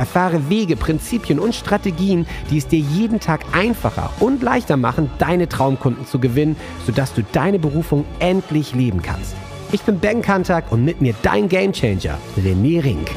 [0.00, 5.46] Erfahre Wege, Prinzipien und Strategien, die es dir jeden Tag einfacher und leichter machen, deine
[5.46, 9.36] Traumkunden zu gewinnen, sodass du deine Berufung endlich leben kannst.
[9.72, 13.10] Ich bin Ben Kantak und mit mir dein Gamechanger, René Rink.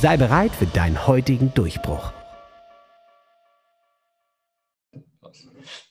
[0.00, 2.10] Sei bereit für deinen heutigen Durchbruch.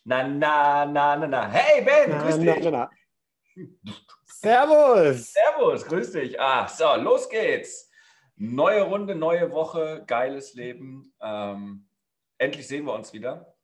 [0.04, 1.48] Na, na, na, na, na.
[1.52, 2.64] Hey Ben, na, grüß dich.
[2.64, 2.90] Na, na,
[4.26, 5.34] Servus.
[5.34, 6.42] Servus, grüß dich.
[6.42, 7.87] Ah, so, los geht's.
[8.38, 11.12] Neue Runde, neue Woche, geiles Leben.
[11.22, 11.90] Ähm,
[12.38, 13.56] endlich sehen wir uns wieder.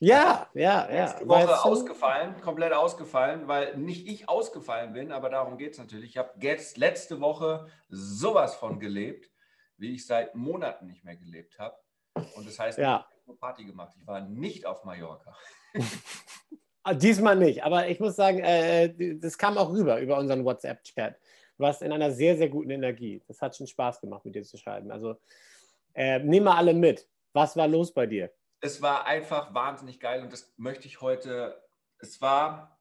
[0.00, 1.04] Ja, ja, ja.
[1.06, 1.68] Letzte Woche weißt du?
[1.68, 6.10] ausgefallen, komplett ausgefallen, weil nicht ich ausgefallen bin, aber darum geht es natürlich.
[6.10, 9.30] Ich habe jetzt letzte Woche sowas von gelebt,
[9.76, 11.76] wie ich seit Monaten nicht mehr gelebt habe.
[12.34, 13.06] Und das heißt, ja.
[13.08, 13.94] ich habe eine Party gemacht.
[13.96, 15.34] Ich war nicht auf Mallorca.
[16.84, 21.18] Ah, diesmal nicht, aber ich muss sagen, äh, das kam auch rüber über unseren WhatsApp-Chat.
[21.58, 23.22] Du warst in einer sehr, sehr guten Energie.
[23.26, 24.90] Das hat schon Spaß gemacht, mit dir zu schreiben.
[24.90, 25.16] Also
[25.94, 27.08] äh, nimm mal alle mit.
[27.32, 28.32] Was war los bei dir?
[28.60, 31.62] Es war einfach wahnsinnig geil und das möchte ich heute.
[31.98, 32.78] Es war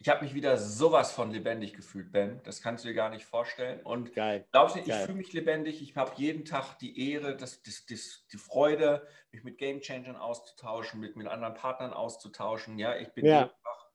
[0.00, 2.40] ich habe mich wieder sowas von lebendig gefühlt, Ben.
[2.44, 3.82] Das kannst du dir gar nicht vorstellen.
[3.82, 4.46] Und Geil.
[4.50, 5.82] glaubst du, ich fühle mich lebendig.
[5.82, 10.16] Ich habe jeden Tag die Ehre, das, das, das, die Freude, mich mit Game Changern
[10.16, 12.78] auszutauschen, mit, mit anderen Partnern auszutauschen.
[12.78, 13.52] Ja, ich bin ja.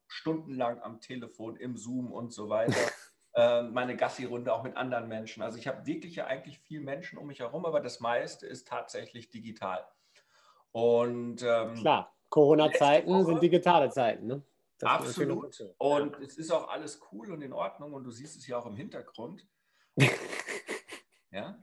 [0.07, 2.75] stundenlang am Telefon, im Zoom und so weiter.
[3.35, 5.43] äh, meine Gassi-Runde auch mit anderen Menschen.
[5.43, 8.67] Also ich habe wirklich ja eigentlich viel Menschen um mich herum, aber das meiste ist
[8.67, 9.85] tatsächlich digital.
[10.71, 14.27] Und ähm, klar, Corona-Zeiten sind digitale Zeiten.
[14.27, 14.43] Ne?
[14.77, 15.59] Das Absolut.
[15.77, 18.65] Und es ist auch alles cool und in Ordnung und du siehst es ja auch
[18.65, 19.47] im Hintergrund.
[21.31, 21.57] ja,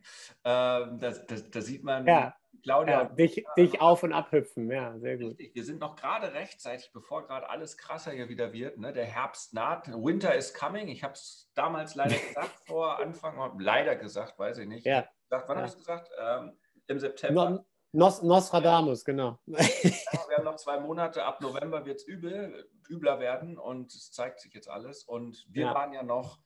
[0.45, 2.35] ähm, da, da, da, sieht man ja.
[2.63, 3.03] Claudia.
[3.03, 5.31] Ja, dich, dich auf und abhüpfen, ja, sehr gut.
[5.31, 5.55] Richtig.
[5.55, 8.79] Wir sind noch gerade rechtzeitig, bevor gerade alles krasser hier wieder wird.
[8.79, 8.93] Ne?
[8.93, 10.89] Der Herbst naht, Winter is coming.
[10.89, 14.87] Ich habe es damals leider gesagt, vor Anfang, leider gesagt, weiß ich nicht.
[14.87, 15.09] Ja.
[15.29, 15.63] Gesagt, wann ja.
[15.63, 16.11] habe ich es gesagt?
[16.21, 17.51] Ähm, Im September.
[17.51, 19.39] No, Nos, Nostradamus, genau.
[19.45, 24.11] Ja, wir haben noch zwei Monate, ab November wird es übel, übler werden und es
[24.13, 25.05] zeigt sich jetzt alles.
[25.05, 25.75] Und wir ja.
[25.75, 26.39] waren ja noch,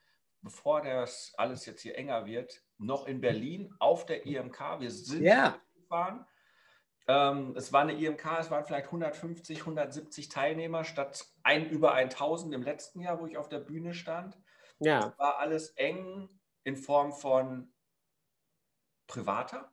[0.42, 4.80] bevor das alles jetzt hier enger wird, noch in Berlin auf der IMK.
[4.80, 5.60] Wir sind ja.
[5.86, 6.26] Gefahren.
[7.08, 12.52] Ähm, es war eine IMK, es waren vielleicht 150, 170 Teilnehmer statt ein, über 1000
[12.52, 14.36] im letzten Jahr, wo ich auf der Bühne stand.
[14.80, 15.08] Ja.
[15.08, 16.28] Es war alles eng
[16.64, 17.72] in Form von
[19.06, 19.72] privater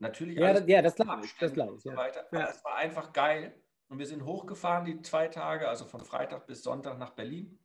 [0.00, 0.38] Natürlich.
[0.38, 1.36] Ja, das, ja, das glaube ich.
[1.36, 1.82] Das glaube ich.
[1.82, 2.26] So weiter.
[2.32, 2.48] Ja.
[2.48, 3.54] es war einfach geil.
[3.88, 7.58] Und wir sind hochgefahren die zwei Tage, also von Freitag bis Sonntag nach Berlin.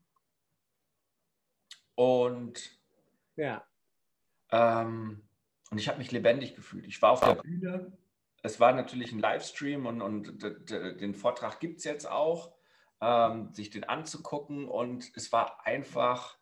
[1.96, 2.78] Und
[3.38, 3.66] ja.
[4.52, 5.28] Ähm,
[5.72, 6.86] und ich habe mich lebendig gefühlt.
[6.86, 7.92] Ich war auf der Bühne.
[8.44, 12.52] Es war natürlich ein Livestream und, und den Vortrag gibt es jetzt auch,
[13.02, 14.68] ähm, sich den anzugucken.
[14.68, 16.38] Und es war einfach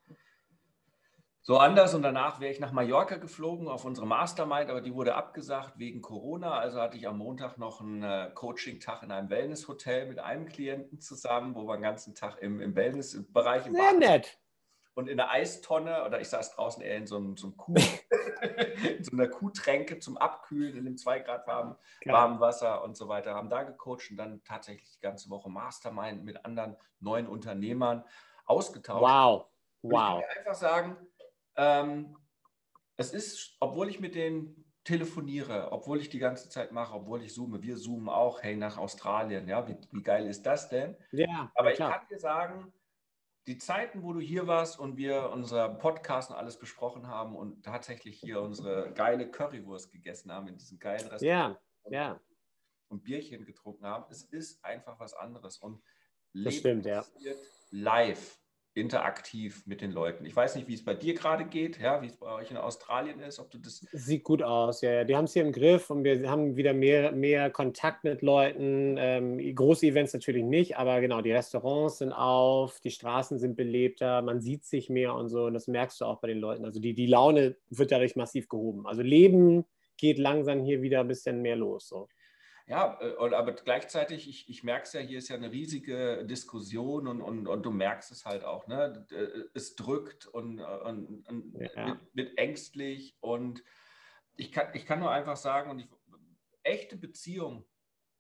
[1.41, 1.93] so anders.
[1.93, 6.01] Und danach wäre ich nach Mallorca geflogen auf unsere Mastermind, aber die wurde abgesagt wegen
[6.01, 6.57] Corona.
[6.57, 10.99] Also hatte ich am Montag noch einen äh, Coaching-Tag in einem Wellness-Hotel mit einem Klienten
[10.99, 14.37] zusammen, wo wir den ganzen Tag im, im Wellness-Bereich im Sehr nett.
[14.95, 17.75] Und in der Eistonne, oder ich saß draußen eher in so, einem, so, einem Kuh,
[18.97, 23.07] in so einer Kuhtränke zum Abkühlen in dem 2 Grad warmen, warmen Wasser und so
[23.07, 28.03] weiter, haben da gecoacht und dann tatsächlich die ganze Woche Mastermind mit anderen neuen Unternehmern
[28.45, 29.01] ausgetauscht.
[29.01, 29.45] Wow.
[29.81, 30.21] Wow.
[30.21, 30.97] ich kann einfach sagen,
[31.57, 32.17] ähm,
[32.95, 37.33] es ist, obwohl ich mit denen telefoniere, obwohl ich die ganze Zeit mache, obwohl ich
[37.33, 40.95] zoome, wir zoomen auch, hey, nach Australien, ja, wie, wie geil ist das denn?
[41.11, 42.73] Ja, aber ich kann dir sagen,
[43.47, 47.63] die Zeiten, wo du hier warst und wir unser Podcast und alles besprochen haben und
[47.63, 52.19] tatsächlich hier unsere geile Currywurst gegessen haben in diesem geilen Restaurant ja, ja.
[52.87, 55.81] und Bierchen getrunken haben, es ist einfach was anderes und
[56.31, 57.05] Leben stimmt, ja.
[57.71, 58.39] live
[58.75, 60.25] interaktiv mit den Leuten.
[60.25, 62.57] Ich weiß nicht, wie es bei dir gerade geht, ja, wie es bei euch in
[62.57, 63.85] Australien ist, ob du das.
[63.91, 65.03] Sieht gut aus, ja, ja.
[65.03, 68.95] Die haben es hier im Griff und wir haben wieder mehr, mehr Kontakt mit Leuten.
[68.97, 74.21] Ähm, große Events natürlich nicht, aber genau, die Restaurants sind auf, die Straßen sind belebter,
[74.21, 75.45] man sieht sich mehr und so.
[75.45, 76.65] Und das merkst du auch bei den Leuten.
[76.65, 78.87] Also die, die Laune wird dadurch massiv gehoben.
[78.87, 79.65] Also Leben
[79.97, 81.87] geht langsam hier wieder ein bisschen mehr los.
[81.87, 82.07] So.
[82.65, 87.07] Ja, äh, aber gleichzeitig, ich, ich merke es ja, hier ist ja eine riesige Diskussion
[87.07, 88.67] und, und, und du merkst es halt auch.
[88.67, 89.05] Ne?
[89.11, 91.85] Äh, es drückt und, und, und ja.
[91.85, 93.63] mit, mit, ängstlich und
[94.35, 95.87] ich, kann, ich kann nur einfach sagen, und ich,
[96.63, 97.65] echte Beziehungen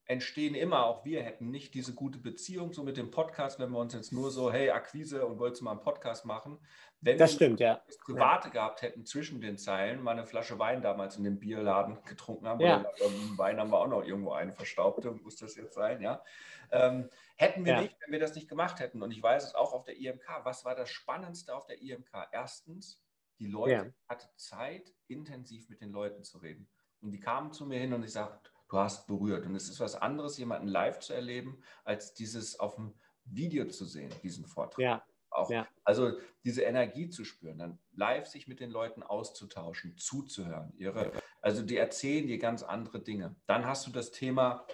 [0.05, 3.79] entstehen immer, auch wir hätten nicht diese gute Beziehung so mit dem Podcast, wenn wir
[3.79, 6.59] uns jetzt nur so, hey, Akquise und wolltest du mal einen Podcast machen.
[6.99, 7.81] Wenn das stimmt, ja.
[7.87, 8.53] das Private ja.
[8.53, 12.59] gehabt hätten zwischen den Zeilen, mal eine Flasche Wein damals in dem Bierladen getrunken haben,
[12.59, 12.79] ja.
[12.79, 12.89] oder
[13.37, 16.23] Wein haben wir auch noch irgendwo eine verstaubte, muss das jetzt sein, ja.
[16.71, 17.81] Ähm, hätten wir ja.
[17.81, 19.01] nicht, wenn wir das nicht gemacht hätten.
[19.01, 20.27] Und ich weiß es auch auf der IMK.
[20.43, 22.11] Was war das Spannendste auf der IMK?
[22.31, 22.99] Erstens,
[23.39, 26.67] die Leute hatten Zeit, intensiv mit den Leuten zu reden.
[27.01, 29.45] Und die kamen zu mir hin und ich sagte, du hast berührt.
[29.45, 32.93] Und es ist was anderes, jemanden live zu erleben, als dieses auf dem
[33.25, 34.79] Video zu sehen, diesen Vortrag.
[34.79, 35.03] Ja.
[35.29, 35.67] Auch, ja.
[35.83, 36.11] Also
[36.43, 40.71] diese Energie zu spüren, dann live sich mit den Leuten auszutauschen, zuzuhören.
[40.77, 41.11] Ihre,
[41.41, 43.35] also die erzählen dir ganz andere Dinge.
[43.47, 44.65] Dann hast du das Thema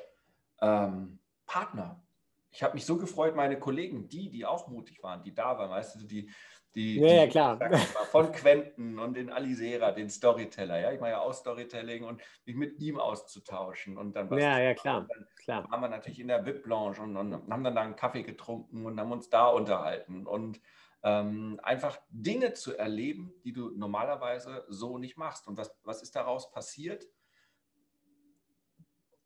[0.61, 2.03] ähm, Partner.
[2.51, 5.69] Ich habe mich so gefreut, meine Kollegen, die, die auch mutig waren, die da waren,
[5.69, 6.29] weißt du, die,
[6.75, 7.59] die, ja, ja, die, klar.
[8.11, 10.79] von Quenten und den Alisera, den Storyteller.
[10.79, 14.41] Ja, ich mache ja auch Storytelling und mich mit ihm auszutauschen und dann was.
[14.41, 15.07] Ja, ja, klar.
[15.09, 15.71] dann klar.
[15.71, 18.99] waren wir natürlich in der VIP-Lounge und, und, haben dann da einen Kaffee getrunken und
[18.99, 20.61] haben uns da unterhalten und
[21.01, 25.47] ähm, einfach Dinge zu erleben, die du normalerweise so nicht machst.
[25.47, 27.05] Und was, was ist daraus passiert?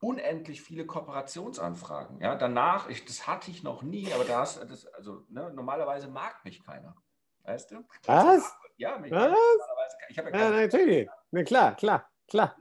[0.03, 2.19] unendlich viele Kooperationsanfragen.
[2.19, 6.43] Ja, danach, ich, das hatte ich noch nie, aber das, das also ne, normalerweise mag
[6.43, 6.93] mich keiner.
[7.43, 7.83] Weißt du?
[8.05, 8.55] Was?
[8.77, 9.37] Ja, mich Was?
[10.09, 11.09] Ich habe ja, ja natürlich.
[11.31, 12.55] Na klar, klar, klar.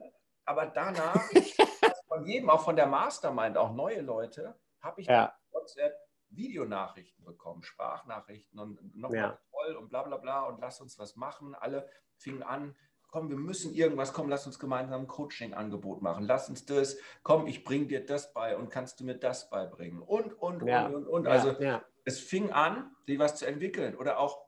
[0.44, 1.20] Aber danach,
[2.08, 5.34] von jedem, auch von der Mastermind, auch neue Leute, habe ich ja.
[5.52, 5.94] WhatsApp
[6.30, 9.38] Videonachrichten bekommen, Sprachnachrichten und nochmal ja.
[9.50, 11.54] toll und bla bla bla und lass uns was machen.
[11.54, 12.74] Alle fingen an,
[13.08, 17.46] komm, wir müssen irgendwas, komm, lass uns gemeinsam ein Coaching-Angebot machen, lass uns das, komm,
[17.46, 20.86] ich bringe dir das bei und kannst du mir das beibringen und, und, ja.
[20.86, 21.26] und, und, und.
[21.28, 21.84] Also ja.
[22.04, 24.41] es fing an, sich was zu entwickeln oder auch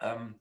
[0.00, 0.38] ähm,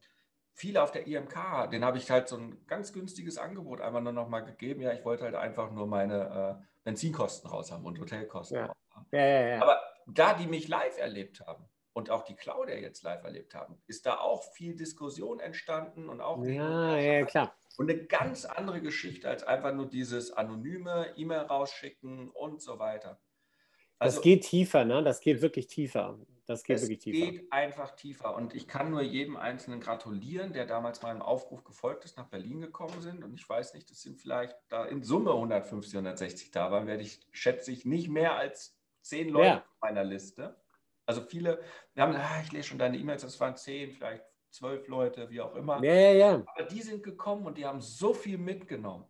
[0.54, 4.13] viele auf der IMK, den habe ich halt so ein ganz günstiges Angebot einfach nur
[4.13, 4.81] noch mal gegeben.
[4.81, 8.66] Ja, ich wollte halt einfach nur meine äh, Benzinkosten raus haben und Hotelkosten ja.
[8.68, 9.07] raus haben.
[9.12, 9.62] Ja, ja.
[9.62, 13.81] Aber da die mich live erlebt haben, und auch die Claudia jetzt live erlebt haben,
[13.88, 17.56] ist da auch viel Diskussion entstanden und auch ja, ja, klar.
[17.78, 23.22] Und eine ganz andere Geschichte als einfach nur dieses anonyme E-Mail rausschicken und so weiter.
[24.00, 25.03] Also, das geht tiefer, ne?
[25.03, 26.18] Das geht wirklich tiefer.
[26.45, 27.31] Das geht es wirklich tiefer.
[27.31, 28.36] geht einfach tiefer.
[28.36, 32.62] Und ich kann nur jedem Einzelnen gratulieren, der damals meinem Aufruf gefolgt ist, nach Berlin
[32.62, 33.24] gekommen sind.
[33.24, 37.01] Und ich weiß nicht, das sind vielleicht da in Summe 150, 160 da waren, werde
[37.01, 39.57] ich, schätze ich, nicht mehr als zehn Leute ja.
[39.57, 40.56] auf meiner Liste.
[41.07, 41.62] Also viele,
[41.94, 45.42] wir haben, ah, ich lese schon deine E-Mails, das waren zehn, vielleicht zwölf Leute, wie
[45.42, 45.83] auch immer.
[45.83, 46.44] Ja, ja, ja.
[46.45, 49.06] Aber die sind gekommen und die haben so viel mitgenommen.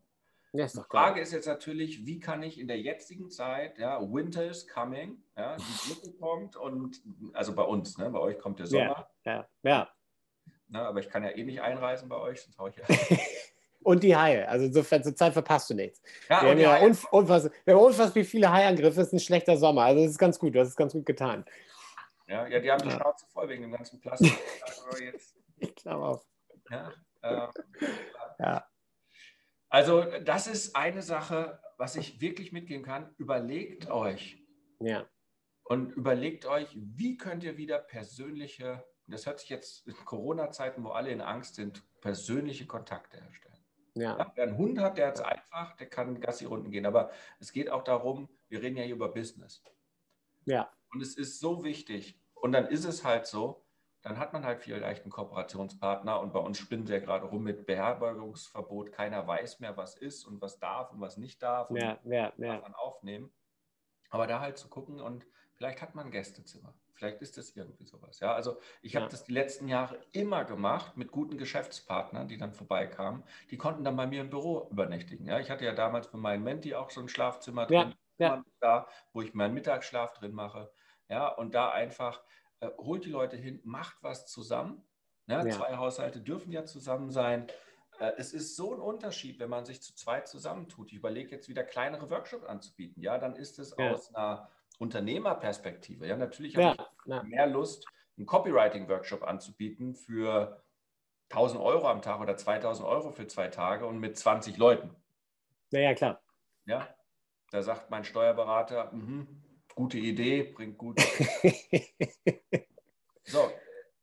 [0.57, 4.45] Ja, die Frage ist jetzt natürlich, wie kann ich in der jetzigen Zeit, ja, Winter
[4.45, 7.01] is coming, ja, die Mitte kommt und,
[7.33, 9.09] also bei uns, ne, bei euch kommt der Sommer.
[9.23, 9.47] Ja, ja.
[9.63, 9.89] ja.
[10.67, 12.85] Na, aber ich kann ja eh nicht einreisen bei euch, sonst haue ich ja.
[13.85, 14.47] und die Haie.
[14.49, 16.01] Also insofern zur Zeit verpasst du nichts.
[16.27, 18.99] Ja, wir, haben ja unf unfassbar, wir haben unfassbar viele Haiangriffe.
[19.01, 19.83] Es ist ein schlechter Sommer.
[19.83, 20.55] Also das ist ganz gut.
[20.55, 21.45] Du hast es ganz gut getan.
[22.27, 22.95] Ja, ja die haben die ja.
[22.95, 24.33] Schnauze voll wegen dem ganzen Plastik.
[25.57, 26.23] ich glaube auch.
[26.71, 26.91] Ja,
[27.21, 27.47] äh,
[28.39, 28.67] ja.
[29.75, 33.13] Also das ist eine Sache, was ich wirklich mitgeben kann.
[33.17, 34.41] Überlegt euch.
[34.79, 35.05] Ja.
[35.65, 40.91] Und überlegt euch, wie könnt ihr wieder persönliche, das hört sich jetzt in Corona-Zeiten, wo
[40.91, 43.59] alle in Angst sind, persönliche Kontakte herstellen.
[43.95, 44.31] Ja.
[44.35, 46.85] Wer einen Hund hat, der hat es einfach, der kann Gassi-Runden gehen.
[46.85, 49.61] Aber es geht auch darum, wir reden ja hier über Business.
[50.45, 50.71] Ja.
[50.93, 52.17] Und es ist so wichtig.
[52.33, 53.64] Und dann ist es halt so,
[54.05, 57.41] dann hat man halt vielleicht einen Kooperationspartner und bei uns spinnen sie ja gerade rum
[57.41, 58.91] mit Beherbergungsverbot.
[58.91, 62.31] Keiner weiß mehr, was ist und was darf und was nicht darf und ja, ja,
[62.37, 62.59] ja.
[62.59, 63.31] man aufnehmen.
[64.11, 66.75] Aber da halt zu gucken und vielleicht hat man ein Gästezimmer.
[66.93, 68.19] Vielleicht ist das irgendwie sowas.
[68.19, 69.01] Ja, also ich ja.
[69.01, 73.23] habe das die letzten Jahre immer gemacht mit guten Geschäftspartnern, die dann vorbeikamen.
[73.49, 75.25] Die konnten dann bei mir im Büro übernächtigen.
[75.25, 78.43] Ja, ich hatte ja damals für meinen Menti auch so ein Schlafzimmer drin, ja.
[78.59, 80.71] Da, wo ich meinen Mittagsschlaf drin mache.
[81.09, 82.21] Ja, und da einfach
[82.59, 84.83] äh, holt die Leute hin, macht was zusammen.
[85.27, 85.51] Ja, ja.
[85.51, 87.47] Zwei Haushalte dürfen ja zusammen sein.
[87.99, 90.91] Äh, es ist so ein Unterschied, wenn man sich zu zweit zusammentut.
[90.91, 93.01] Ich überlege jetzt wieder kleinere Workshops anzubieten.
[93.01, 93.91] Ja, dann ist es ja.
[93.91, 96.07] aus einer Unternehmerperspektive.
[96.07, 97.85] Ja, natürlich habe ich mehr Lust,
[98.17, 100.63] einen Copywriting-Workshop anzubieten für
[101.29, 104.95] 1000 Euro am Tag oder 2000 Euro für zwei Tage und mit 20 Leuten.
[105.71, 106.21] Ja, ja, klar.
[106.65, 106.87] Ja,
[107.51, 109.27] da sagt mein Steuerberater, mh,
[109.75, 110.99] gute Idee, bringt gut.
[113.23, 113.51] so,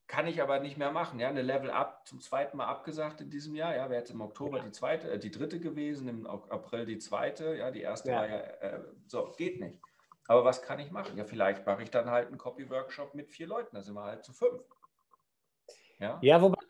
[0.07, 1.19] kann ich aber nicht mehr machen.
[1.19, 3.75] Ja, eine Level Up zum zweiten Mal abgesagt in diesem Jahr.
[3.75, 7.57] Ja, wäre jetzt im Oktober die zweite, äh, die dritte gewesen, im April die zweite.
[7.57, 8.17] Ja, die erste ja.
[8.17, 9.81] war ja, äh, so, geht nicht.
[10.29, 11.17] Aber was kann ich machen?
[11.17, 13.75] Ja, vielleicht mache ich dann halt einen Copy-Workshop mit vier Leuten.
[13.75, 14.63] Da sind wir halt zu fünf.
[15.99, 16.63] Ja, ja wobei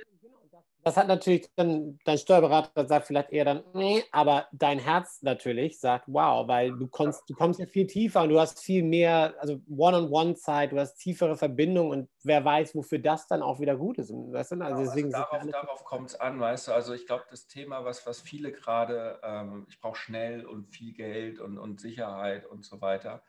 [0.85, 5.79] das hat natürlich dann, dein Steuerberater sagt vielleicht eher dann, nee, aber dein Herz natürlich
[5.79, 9.35] sagt, wow, weil du kommst, du kommst ja viel tiefer und du hast viel mehr,
[9.39, 13.99] also One-on-One-Zeit, du hast tiefere Verbindungen und wer weiß, wofür das dann auch wieder gut
[13.99, 14.11] ist.
[14.11, 14.57] Weißt du?
[14.57, 17.85] also, also deswegen darauf, darauf kommt es an, weißt du, also ich glaube, das Thema,
[17.85, 22.65] was, was viele gerade, ähm, ich brauche schnell und viel Geld und, und Sicherheit und
[22.65, 23.23] so weiter.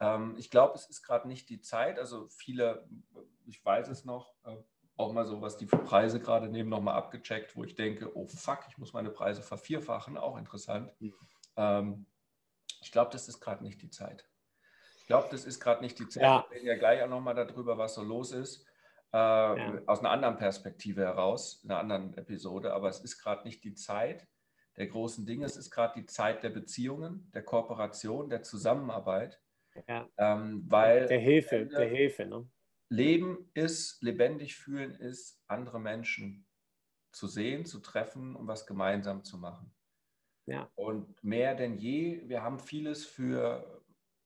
[0.00, 2.88] Ähm, ich glaube, es ist gerade nicht die Zeit, also viele,
[3.46, 4.56] ich weiß es noch, äh,
[4.98, 8.26] auch mal so, was die für Preise gerade nehmen, nochmal abgecheckt, wo ich denke, oh
[8.26, 10.92] fuck, ich muss meine Preise vervierfachen, auch interessant.
[10.98, 11.14] Mhm.
[11.56, 12.06] Ähm,
[12.82, 14.28] ich glaube, das ist gerade nicht die Zeit.
[14.98, 16.22] Ich glaube, das ist gerade nicht die Zeit.
[16.22, 16.44] Ja.
[16.48, 18.66] Wir reden ja gleich auch nochmal darüber, was so los ist,
[19.12, 19.80] äh, ja.
[19.86, 23.74] aus einer anderen Perspektive heraus, in einer anderen Episode, aber es ist gerade nicht die
[23.74, 24.26] Zeit
[24.76, 29.40] der großen Dinge, es ist gerade die Zeit der Beziehungen, der Kooperation, der Zusammenarbeit.
[29.86, 30.08] Ja.
[30.18, 32.48] Ähm, weil der Hilfe, der Hilfe, ne?
[32.88, 36.46] Leben ist, lebendig fühlen ist, andere Menschen
[37.12, 39.74] zu sehen, zu treffen und was gemeinsam zu machen.
[40.46, 40.70] Ja.
[40.76, 43.84] Und mehr denn je, wir haben vieles für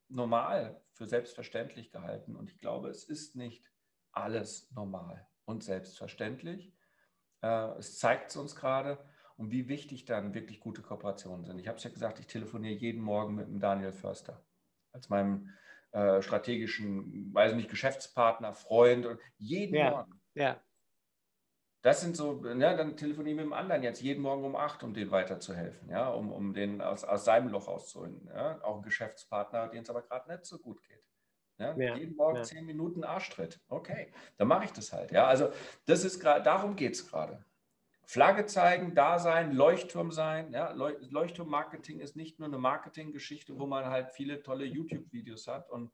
[0.08, 2.36] normal, für selbstverständlich gehalten.
[2.36, 3.72] Und ich glaube, es ist nicht
[4.12, 6.72] alles normal und selbstverständlich.
[7.42, 9.04] Äh, es zeigt es uns gerade
[9.36, 11.58] und wie wichtig dann wirklich gute Kooperationen sind.
[11.58, 14.44] Ich habe es ja gesagt, ich telefoniere jeden Morgen mit dem Daniel Förster
[14.92, 15.48] als meinem
[15.92, 20.20] äh, strategischen, weiß nicht, Geschäftspartner, Freund und jeden ja, Morgen.
[20.34, 20.60] Ja.
[21.82, 24.94] Das sind so, ja, dann telefonieren mit dem anderen jetzt jeden Morgen um acht, um
[24.94, 28.28] den weiterzuhelfen, ja, um, um den aus, aus seinem Loch auszuholen.
[28.32, 28.62] Ja?
[28.62, 31.04] Auch ein Geschäftspartner, dem es aber gerade nicht so gut geht.
[31.58, 31.76] Ja?
[31.76, 32.42] ja jeden Morgen ja.
[32.44, 33.60] zehn Minuten Arschtritt.
[33.68, 35.10] Okay, dann mache ich das halt.
[35.10, 35.50] Ja, also
[35.86, 37.44] das ist gerade, darum geht es gerade.
[38.04, 40.52] Flagge zeigen, da sein, Leuchtturm sein.
[40.52, 40.72] Ja?
[40.72, 45.92] Leuchtturm-Marketing ist nicht nur eine Marketinggeschichte, wo man halt viele tolle YouTube-Videos hat und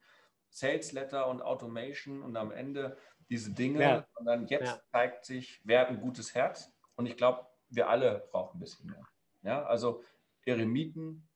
[0.51, 2.97] Sales Letter und Automation und am Ende
[3.29, 3.81] diese Dinge.
[3.81, 4.07] Ja.
[4.15, 4.81] Und dann jetzt ja.
[4.91, 6.73] zeigt sich, wer hat ein gutes Herz.
[6.97, 9.07] Und ich glaube, wir alle brauchen ein bisschen mehr.
[9.43, 9.65] Ja?
[9.65, 10.03] Also
[10.45, 11.29] Eremiten,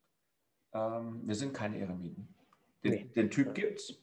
[0.72, 2.34] ähm, wir sind keine Eremiten.
[2.82, 3.04] Den, nee.
[3.04, 4.02] den Typ gibt es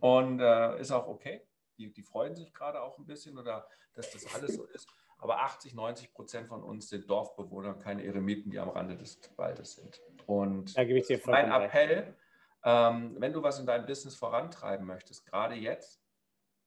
[0.00, 1.42] und äh, ist auch okay.
[1.78, 4.86] Die, die freuen sich gerade auch ein bisschen oder dass das alles so ist.
[5.22, 9.76] Aber 80, 90 Prozent von uns sind Dorfbewohner, keine Eremiten, die am Rande des Waldes
[9.76, 10.00] sind.
[10.26, 12.16] Und da gebe ich dir mein Appell,
[12.64, 16.02] ähm, wenn du was in deinem Business vorantreiben möchtest, gerade jetzt,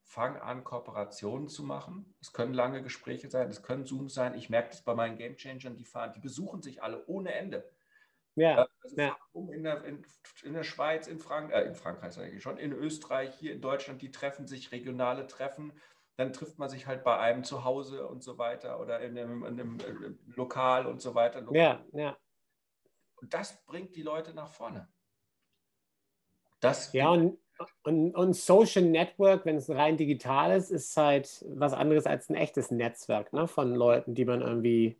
[0.03, 2.15] fang an, Kooperationen zu machen.
[2.21, 4.35] Es können lange Gespräche sein, es können Zooms sein.
[4.35, 7.69] Ich merke das bei meinen Gamechangern, die fahren, die besuchen sich alle ohne Ende.
[8.35, 9.17] Ja, also ja.
[9.33, 10.05] In, der, in,
[10.43, 13.59] in, der Schweiz, in, Frank äh, in Frankreich sage ich schon, in Österreich, hier in
[13.59, 15.73] Deutschland, die treffen sich, regionale Treffen
[16.17, 19.43] dann trifft man sich halt bei einem zu Hause und so weiter oder in einem,
[19.43, 21.41] in einem äh, Lokal und so weiter.
[21.41, 21.57] Lokal.
[21.57, 22.17] Ja, ja.
[23.17, 24.87] Und das bringt die Leute nach vorne.
[26.59, 27.37] Das ja, und,
[27.83, 32.35] und, und Social Network, wenn es rein digital ist, ist halt was anderes als ein
[32.35, 34.97] echtes Netzwerk ne, von Leuten, die man irgendwie,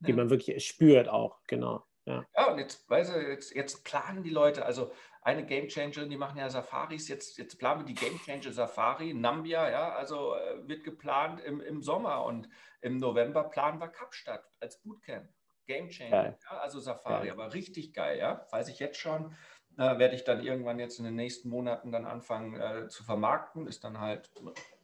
[0.00, 0.16] die ja.
[0.16, 1.84] man wirklich spürt auch, genau.
[2.06, 6.06] Ja, ja und jetzt, weißt du, jetzt, jetzt planen die Leute, also eine Game Changer,
[6.06, 10.36] die machen ja Safaris, jetzt, jetzt planen wir die Game Changer Safari, Nambia, ja, also
[10.36, 12.48] äh, wird geplant im, im Sommer und
[12.80, 15.28] im November planen wir Kapstadt als Bootcamp.
[15.66, 17.32] Game Changer, ja, also Safari, geil.
[17.32, 19.34] aber richtig geil, ja, weiß ich jetzt schon
[19.76, 23.66] äh, werde ich dann irgendwann jetzt in den nächsten Monaten dann anfangen äh, zu vermarkten.
[23.66, 24.30] Ist dann halt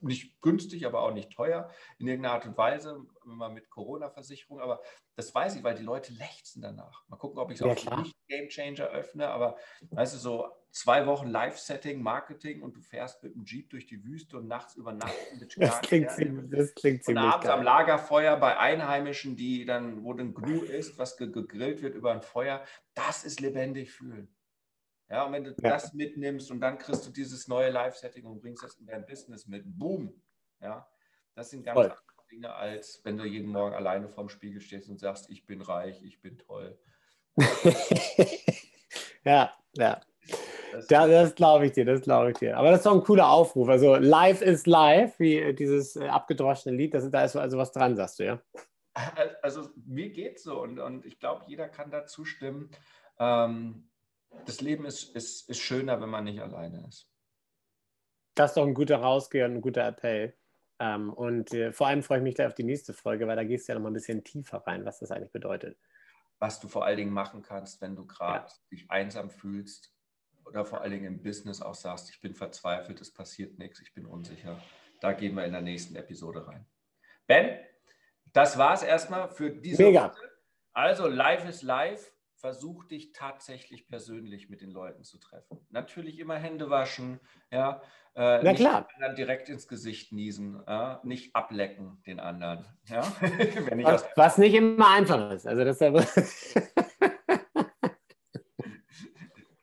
[0.00, 4.60] nicht günstig, aber auch nicht teuer in irgendeiner Art und Weise, immer mit Corona-Versicherung.
[4.60, 4.82] Aber
[5.16, 7.08] das weiß ich, weil die Leute lechzen danach.
[7.08, 9.28] Mal gucken, ob ich es ja, auch nicht Game Changer öffne.
[9.28, 9.56] Aber
[9.90, 14.04] weißt du, so zwei Wochen Live-Setting, Marketing und du fährst mit dem Jeep durch die
[14.04, 17.58] Wüste und nachts übernachten mit das klingt, ziemlich, das klingt ziemlich Und abends geil.
[17.58, 22.22] am Lagerfeuer bei Einheimischen, die dann, wo dann Gnu ist, was gegrillt wird über ein
[22.22, 22.62] Feuer.
[22.94, 24.34] Das ist lebendig fühlen.
[25.12, 25.68] Ja, und wenn du ja.
[25.68, 29.46] das mitnimmst und dann kriegst du dieses neue Live-Setting und bringst das in dein Business
[29.46, 30.10] mit, boom.
[30.58, 30.88] Ja,
[31.34, 31.90] das sind ganz Voll.
[31.90, 35.60] andere Dinge, als wenn du jeden Morgen alleine vorm Spiegel stehst und sagst, ich bin
[35.60, 36.78] reich, ich bin toll.
[39.24, 40.00] ja, ja.
[40.72, 42.56] Das, ja, das glaube ich dir, das glaube ich dir.
[42.56, 43.68] Aber das ist doch ein cooler Aufruf.
[43.68, 47.96] Also live ist live, wie dieses äh, abgedroschene Lied, das, da ist also was dran,
[47.96, 48.42] sagst du, ja?
[49.42, 52.70] Also mir geht es so und, und ich glaube, jeder kann da zustimmen.
[53.18, 53.90] Ähm,
[54.46, 57.08] das Leben ist, ist, ist schöner, wenn man nicht alleine ist.
[58.34, 60.36] Das ist doch ein guter Rausgeher und ein guter Appell.
[60.78, 63.44] Ähm, und äh, vor allem freue ich mich gleich auf die nächste Folge, weil da
[63.44, 65.78] gehst du ja noch mal ein bisschen tiefer rein, was das eigentlich bedeutet.
[66.38, 68.54] Was du vor allen Dingen machen kannst, wenn du gerade ja.
[68.70, 69.94] dich einsam fühlst
[70.44, 73.94] oder vor allen Dingen im Business auch sagst, ich bin verzweifelt, es passiert nichts, ich
[73.94, 74.60] bin unsicher.
[75.00, 76.66] Da gehen wir in der nächsten Episode rein.
[77.26, 77.60] Ben,
[78.32, 80.10] das war es erstmal für diese Mega.
[80.10, 80.30] Woche.
[80.72, 82.11] Also, live ist live
[82.42, 85.64] versuch dich tatsächlich persönlich mit den Leuten zu treffen.
[85.70, 87.20] Natürlich immer Hände waschen,
[87.52, 87.80] ja.
[88.14, 88.88] Äh, Na klar.
[88.98, 91.00] Nicht direkt ins Gesicht niesen, ja?
[91.04, 92.66] nicht ablecken den anderen.
[92.86, 93.02] Ja?
[93.82, 95.46] was, was, nicht immer einfach ist.
[95.46, 96.54] Also das ist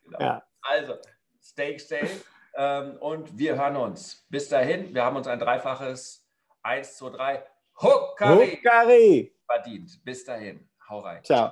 [0.06, 0.20] genau.
[0.20, 0.42] ja.
[0.62, 0.96] Also,
[1.42, 2.24] stay safe
[2.56, 4.26] ähm, und wir hören uns.
[4.30, 6.26] Bis dahin, wir haben uns ein dreifaches
[6.64, 7.44] 1, 2, 3
[7.82, 10.02] Huckari verdient.
[10.06, 11.22] Bis dahin, hau rein.
[11.26, 11.52] Ciao.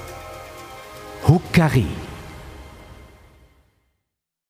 [1.23, 2.10] Huckari.